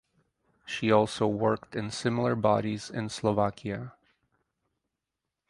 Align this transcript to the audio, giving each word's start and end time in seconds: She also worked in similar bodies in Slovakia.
She 0.65 0.91
also 0.91 1.27
worked 1.27 1.75
in 1.75 1.91
similar 1.91 2.33
bodies 2.35 2.89
in 2.89 3.09
Slovakia. 3.09 3.93